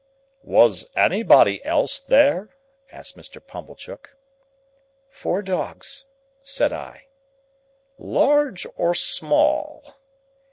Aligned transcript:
"Was 0.41 0.89
anybody 0.95 1.63
else 1.63 1.99
there?" 1.99 2.57
asked 2.91 3.15
Mr. 3.15 3.39
Pumblechook. 3.45 4.15
"Four 5.11 5.43
dogs," 5.43 6.07
said 6.41 6.73
I. 6.73 7.05
"Large 7.99 8.65
or 8.75 8.95
small?" 8.95 9.99